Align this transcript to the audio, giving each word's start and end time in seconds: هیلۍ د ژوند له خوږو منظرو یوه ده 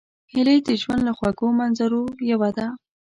هیلۍ 0.31 0.57
د 0.67 0.69
ژوند 0.81 1.01
له 1.07 1.13
خوږو 1.17 1.47
منظرو 1.59 2.01
یوه 2.31 2.49
ده 2.57 2.67